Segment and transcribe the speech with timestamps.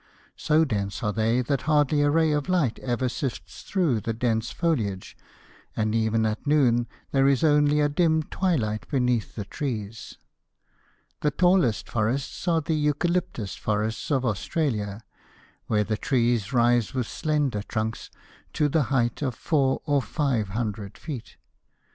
[0.35, 4.49] So dense are they that hardly a ray of light ever sifts through the dense
[4.49, 5.15] foliage,
[5.75, 10.17] and even at noon there is only a dim twilight beneath the trees.
[11.19, 15.01] The tallest forests are the Eucalyptus forests of Australia,
[15.67, 18.09] where the trees rise with slender trunks
[18.53, 21.35] to the height of four or five hundred feet.